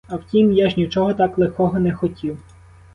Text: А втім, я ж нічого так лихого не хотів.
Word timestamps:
А 0.09 0.15
втім, 0.15 0.53
я 0.53 0.69
ж 0.69 0.75
нічого 0.77 1.13
так 1.13 1.37
лихого 1.37 1.79
не 1.79 1.93
хотів. 1.93 2.37